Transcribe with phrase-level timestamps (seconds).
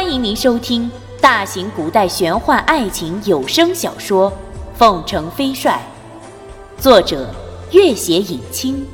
[0.00, 0.88] 欢迎您收听
[1.20, 4.30] 大型古代玄幻爱情有声小说
[4.76, 5.82] 《凤城飞帅》，
[6.80, 7.34] 作者：
[7.72, 8.86] 月写影清，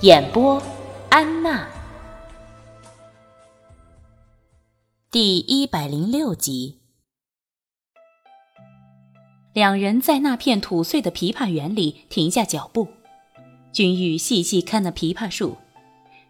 [0.00, 0.60] 演播：
[1.08, 1.68] 安娜。
[5.12, 6.80] 第一百零六集，
[9.52, 12.88] 两人在那片土碎的枇杷园里停下脚步。
[13.72, 15.58] 君玉细细看那枇杷树。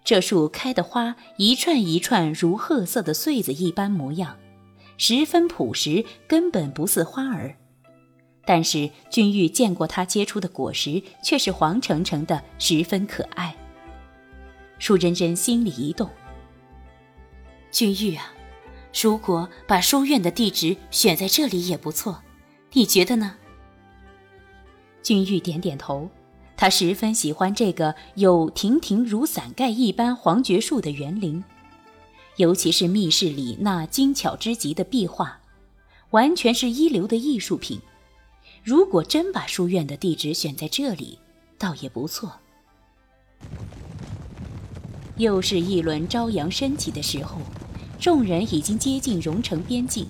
[0.03, 4.37] 这树开的花一串一串如褐色的穗子一般模样，
[4.97, 7.57] 十分朴实，根本不似花儿。
[8.45, 13.55] 但是君玉见过它结出的果实，却是黄澄澄的，十分可爱。
[14.79, 16.09] 舒真真心里一动：
[17.71, 18.33] 君玉啊，
[19.01, 22.23] 如果把书院的地址选在这里也不错，
[22.73, 23.37] 你觉得呢？
[25.03, 26.11] 君玉点点头。
[26.61, 31.43] 他十分喜欢这个有亭亭如伞盖一般黄桷树的园林，
[32.37, 35.41] 尤其是密室里那精巧之极的壁画，
[36.11, 37.81] 完全是一流的艺术品。
[38.63, 41.19] 如果真把书院的地址选在这里，
[41.57, 42.31] 倒也不错。
[45.17, 47.39] 又是一轮朝阳升起的时候，
[47.99, 50.07] 众人已经接近荣城边境。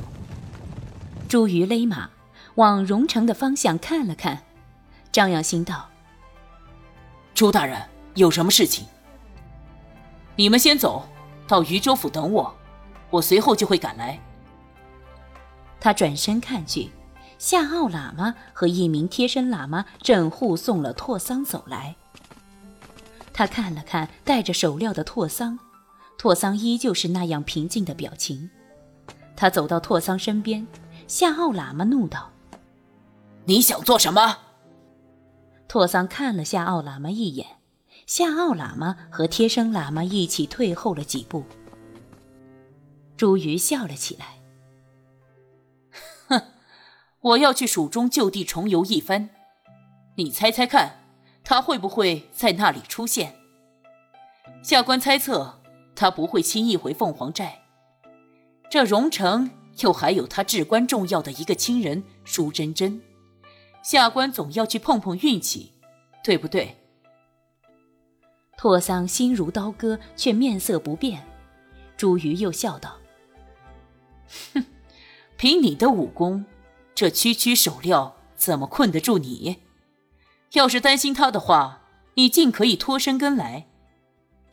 [1.29, 2.11] 朱瑜勒马
[2.57, 4.43] 往荣城的方向看了看，
[5.13, 5.87] 张扬心道。
[7.41, 7.81] 朱大人
[8.17, 8.85] 有什么事情？
[10.37, 11.09] 你们先走
[11.49, 12.55] 到渝州府等我，
[13.09, 14.21] 我随后就会赶来。
[15.81, 16.91] 他转身看去，
[17.39, 21.97] 夏奥喇嘛和一名贴身喇嘛正护送了拓桑走来。
[23.33, 25.59] 他看了看戴着手镣的拓桑，
[26.19, 28.51] 拓桑依旧是那样平静的表情。
[29.35, 30.67] 他走到拓桑身边，
[31.09, 32.33] 夏奥喇嘛怒道
[33.47, 34.37] ：“你想做什么？”
[35.71, 37.47] 拓桑看了夏奥喇嘛一眼，
[38.05, 41.45] 夏奥喇嘛和贴身喇嘛一起退后了几步。
[43.17, 44.41] 朱瑜笑了起来
[46.27, 46.43] ：“哼，
[47.21, 49.29] 我要去蜀中就地重游一番，
[50.17, 51.05] 你猜猜看，
[51.45, 53.37] 他会不会在那里出现？”
[54.65, 55.61] 下官猜测，
[55.95, 57.63] 他不会轻易回凤凰寨。
[58.69, 63.01] 这荣城又还有他至关重要的一个亲人舒真真。
[63.83, 65.73] 下官总要去碰碰运气，
[66.23, 66.77] 对不对？
[68.57, 71.27] 拓桑心如刀割，却面色不变。
[71.97, 72.99] 朱瑜又笑道
[74.55, 74.65] ：“哼，
[75.39, 76.45] 凭你的武功，
[76.95, 79.63] 这区区手镣怎么困得住你？
[80.53, 81.83] 要是担心他的话，
[82.15, 83.67] 你尽可以脱身跟来。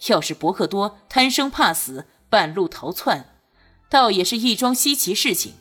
[0.08, 3.36] 要是伯克多贪生怕死，半路逃窜，
[3.90, 5.56] 倒也是一桩稀奇事情。”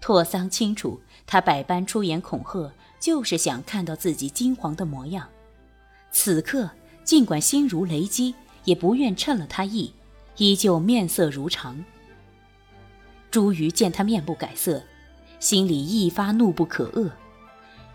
[0.00, 1.00] 拓桑清楚。
[1.26, 5.28] 他百般出言恐吓，就是想看到自己金黄的模样。
[6.10, 6.70] 此刻，
[7.04, 8.34] 尽管心如雷击，
[8.64, 9.94] 也不愿趁了他意，
[10.36, 11.84] 依旧面色如常。
[13.30, 14.82] 朱瑜见他面不改色，
[15.40, 17.10] 心里一发怒不可遏，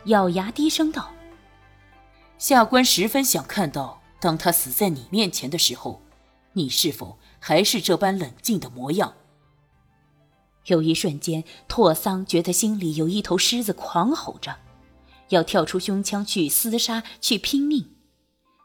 [0.06, 1.12] 咬牙低声道
[2.40, 6.02] ：“下官十分想看到，当他死在你面前的时候，
[6.54, 9.14] 你是否还是这般冷静的模样。”
[10.68, 14.58] 有一瞬间，拓桑觉得心里有一头狮子狂吼着，
[15.30, 17.96] 要跳出胸腔去厮杀，去拼命。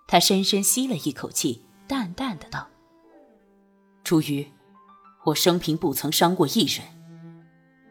[0.06, 2.68] 他深深吸了一口气，淡淡的道
[4.04, 4.52] ：“朱瑜，
[5.26, 6.84] 我生平不曾伤过一人。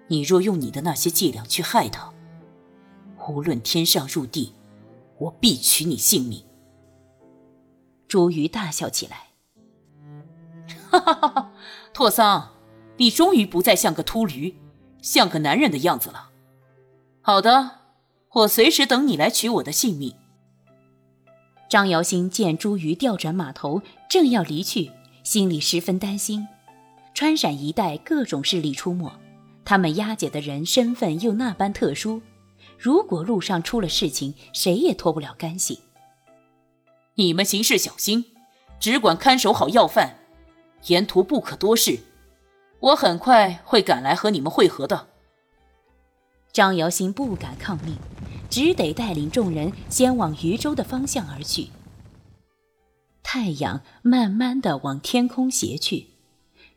[0.07, 2.13] 你若用你的那些伎俩去害他，
[3.29, 4.53] 无论天上入地，
[5.17, 6.43] 我必取你性命。”
[8.09, 9.29] 朱瑜大笑起来
[10.91, 11.51] ：“哈哈哈哈，
[11.93, 12.51] 拓桑。”
[13.01, 14.53] 你终于不再像个秃驴，
[15.01, 16.29] 像个男人的样子了。
[17.21, 17.79] 好的，
[18.31, 20.13] 我随时等你来取我的性命。
[21.67, 24.91] 张瑶星见朱瑜调转马头，正要离去，
[25.23, 26.47] 心里十分担心。
[27.15, 29.11] 川陕一带各种势力出没，
[29.65, 32.21] 他们押解的人身份又那般特殊，
[32.77, 35.79] 如果路上出了事情，谁也脱不了干系。
[37.15, 38.25] 你们行事小心，
[38.79, 40.19] 只管看守好要犯，
[40.85, 41.97] 沿途不可多事。
[42.81, 45.07] 我很快会赶来和你们会合的。
[46.51, 47.95] 张瑶星不敢抗命，
[48.49, 51.69] 只得带领众人先往渝州的方向而去。
[53.23, 56.07] 太阳慢慢的往天空斜去，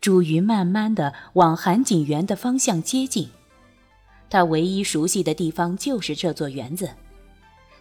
[0.00, 3.30] 朱瑜慢慢的往韩景园的方向接近。
[4.28, 6.90] 他唯一熟悉的地方就是这座园子。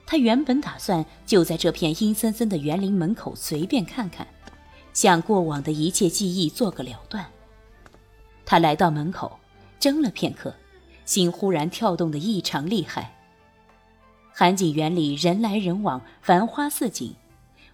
[0.06, 4.26] 他原本打算就在这片阴森森的园林门口随便看看，
[4.94, 7.26] 向过往的一切记忆做个了断。
[8.46, 9.40] 他来到门口，
[9.80, 10.54] 怔了片刻，
[11.06, 13.16] 心忽然跳动的异常厉害。
[14.32, 17.16] 韩景园里人来人往，繁花似锦，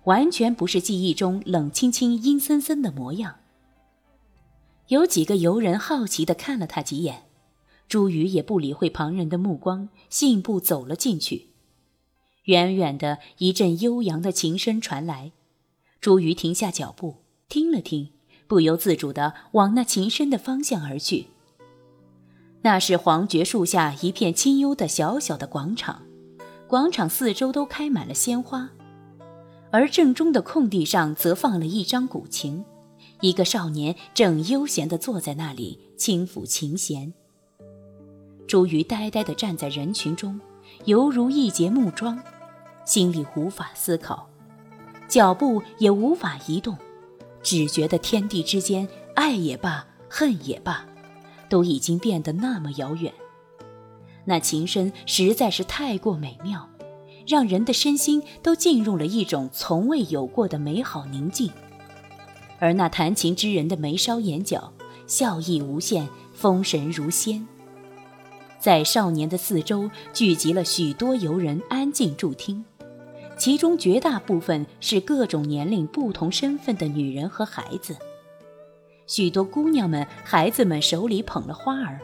[0.04, 3.36] 完全不是记忆中冷清清、阴森森的模样。
[4.88, 7.26] 有几个游人好奇地看了他几眼，
[7.88, 11.48] 朱宇也不理会旁人的目光，信步走了进去。
[12.46, 15.32] 远远的一阵悠扬的琴声传来，
[16.02, 17.18] 朱宇停下脚步，
[17.48, 18.10] 听了听，
[18.50, 21.28] 不由自主地往那琴声的方向而去。
[22.64, 26.02] 那是黄桷树下一片清幽的小小的广场，
[26.68, 28.72] 广场四周都开满了鲜花，
[29.72, 32.66] 而正中的空地上则放了一张古琴。
[33.22, 37.14] 一个少年正悠闲地坐在那里，轻抚琴弦。
[38.48, 40.42] 朱瑜呆呆地站在人群中，
[40.86, 42.20] 犹如一截木桩，
[42.84, 44.28] 心里无法思考，
[45.08, 46.76] 脚步也无法移动，
[47.42, 50.86] 只觉得天地之间，爱也罢，恨也罢，
[51.50, 53.14] 都已经变得那么遥远。
[54.26, 56.70] 那琴声实在是太过美妙，
[57.26, 61.52] 让人的身心都进入了一种从未有过的美好宁静。
[62.60, 64.74] 而那弹琴之人的眉梢眼角，
[65.08, 67.48] 笑意无限，风神如仙。
[68.60, 72.66] 在少年的四周聚集了许多游人，安静助听，
[73.40, 77.96] 其中绝大部分是各种年龄、不同身份的女人和孩子。
[79.08, 82.02] 许多姑娘们、孩子们手里捧了花儿，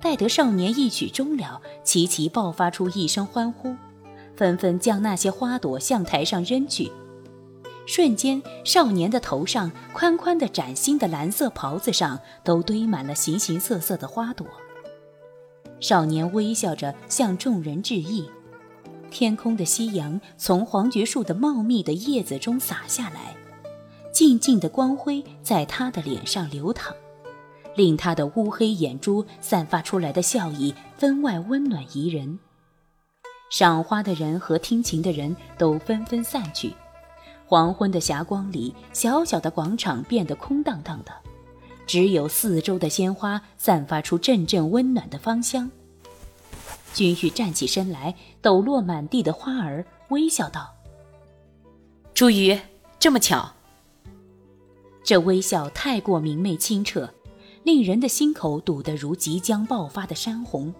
[0.00, 3.76] 待得少年一曲终了，齐齐爆发出一声欢呼，
[4.34, 6.90] 纷纷将那些花朵向台上扔去。
[7.86, 14.46] 瞬间，少年的头上宽宽的崭新的蓝色袍子上都堆满了形形色色的花朵。
[15.78, 18.30] 少年微笑着向众人致意。
[19.14, 23.36] 天空的夕阳从黄桷树的茂密的叶子中洒下来，
[24.12, 26.92] 静静的光辉在他的脸上流淌，
[27.76, 32.40] 令他的乌黑眼珠散发出来的笑意分外温暖宜人。
[33.52, 36.74] 赏花的人和听琴的人都纷纷散去。
[37.46, 41.12] 黄昏的霞光里，小小的广场变得空荡荡的，
[41.86, 45.70] 只有四周的鲜花散发出阵阵温暖的芳香。
[46.94, 50.72] 君玉站起身来，抖落满地的花儿，微笑道
[52.14, 52.56] ：“朱瑜，
[53.00, 53.52] 这么巧。”
[55.02, 57.12] 这微笑太过明媚清澈，
[57.64, 60.72] 令人的心口堵得如即将爆发的山洪。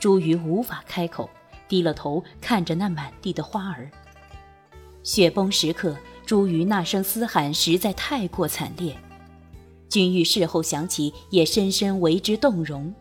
[0.00, 1.30] 朱瑜无法开口，
[1.68, 3.88] 低了头看着那满地的花儿。
[5.04, 5.96] 雪崩时刻，
[6.26, 8.96] 朱瑜那声嘶喊实在太过惨烈。
[9.88, 12.92] 君玉事后想起，也深深为之动容。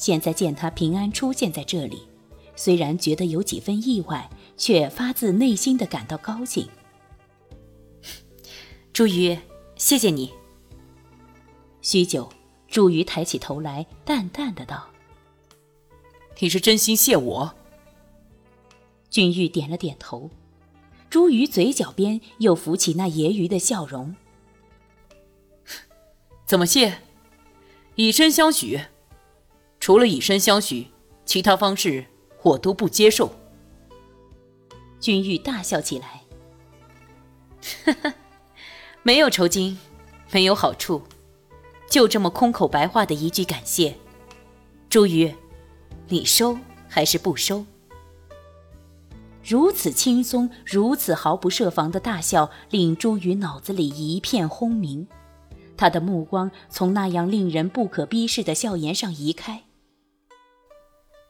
[0.00, 2.08] 现在见他平安出现在这里，
[2.56, 6.66] 虽然觉得有几分意外，却发自内心的感到高兴。
[8.94, 9.36] 朱瑜，
[9.76, 10.32] 谢谢你。
[11.82, 12.32] 许久，
[12.66, 14.88] 朱瑜抬起头来，淡淡的道
[16.40, 17.54] ：“你是真心谢我。”
[19.10, 20.30] 君玉点了点头。
[21.10, 24.16] 朱瑜嘴角边又浮起那揶揄的笑容。
[26.46, 27.02] 怎么谢？
[27.96, 28.80] 以身相许。
[29.80, 30.88] 除了以身相许，
[31.24, 32.04] 其他方式
[32.42, 33.32] 我都不接受。
[35.00, 36.20] 君玉大笑起来。
[37.84, 38.14] 哈哈，
[39.02, 39.78] 没有酬金，
[40.30, 41.02] 没有好处，
[41.88, 43.96] 就这么空口白话的一句感谢。
[44.90, 45.34] 朱瑜，
[46.08, 47.64] 你收还是不收？
[49.42, 55.08] 如此轻松，如此毫不设防的大笑，令朱瑜脑子里一片轰鸣。
[55.76, 59.62] 他的目光从那样令人不可逼视的笑颜上移开。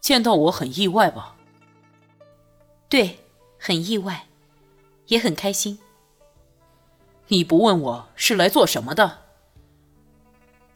[0.00, 1.36] 见到我很意外吧？
[2.88, 3.20] 对，
[3.58, 4.26] 很意外，
[5.06, 5.78] 也很开心。
[7.28, 9.18] 你不问我是来做什么的？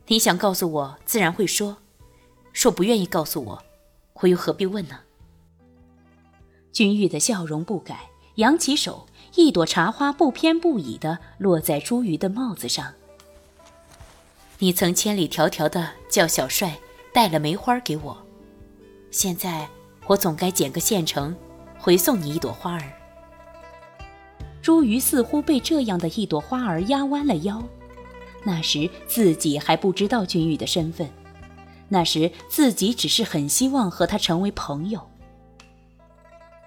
[0.06, 1.76] 你想告诉我，自然会说；
[2.52, 3.64] 说不愿意告诉我，
[4.14, 5.00] 我又何必问呢？
[6.70, 12.92] 君玉的笑容不改，扬起手，一朵茶花不偏不倚地落在朱瑜的帽子上。
[14.58, 16.78] 你曾千里迢迢的叫小帅
[17.12, 18.26] 带了梅花给我，
[19.14, 19.68] 现在
[20.08, 21.32] 我总该捡个现成，
[21.78, 22.92] 回送你一朵花儿。
[24.60, 27.62] 朱瑜似乎被这样的一朵花儿压弯了腰。
[28.42, 31.08] 那时自己还不知道君玉的身份，
[31.88, 35.00] 那时自己只是很希望和他成为朋友。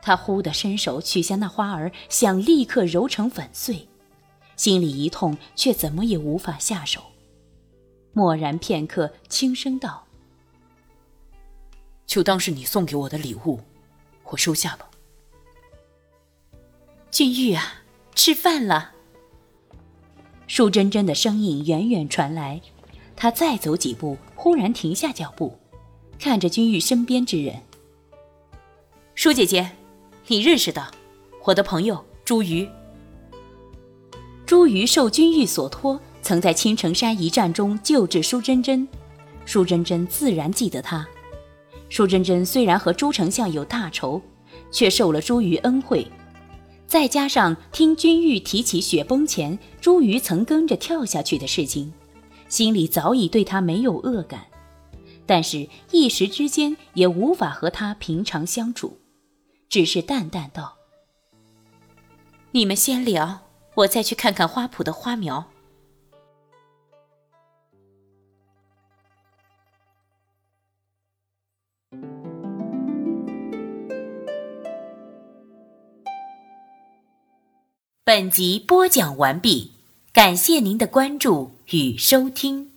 [0.01, 3.89] 他忽地伸手取下那花儿，想立刻揉成粉碎，
[4.55, 7.01] 心里一痛，却怎么也无法下手。
[8.13, 10.05] 默然片刻，轻声道
[12.07, 13.59] ：“就当是你送给我的礼物，
[14.23, 14.89] 我收下吧。”
[17.11, 17.83] 俊玉啊，
[18.15, 18.93] 吃饭了。
[20.47, 22.59] 舒珍珍的声音远远传来，
[23.15, 25.59] 他再走几步，忽然停下脚步，
[26.17, 27.61] 看着君玉身边之人
[29.13, 29.69] ：“舒姐姐。”
[30.29, 30.91] 你认识的，
[31.45, 32.69] 我的朋友朱瑜。
[34.45, 38.85] 朱瑜受君玉所托，曾在青城山一战中救治舒珍珍，
[39.45, 41.07] 舒珍珍自然记得他。
[41.89, 44.21] 舒真真虽然和朱丞相有大仇，
[44.71, 46.05] 却受了朱瑜恩惠。
[46.85, 51.91] 再加上听君玉提起雪崩前朱瑜曾跟着跳下去的事情，
[52.47, 54.45] 心里早已对他没有恶感，
[55.25, 58.99] 但是一时之间也无法和他平常相处，
[59.67, 60.75] 只是淡淡道
[62.51, 63.41] ：“你们先聊，
[63.75, 65.45] 我再去看看花圃的花苗。”
[78.07, 79.71] 本集播讲完毕，
[80.13, 82.71] 感谢您的关注与收听。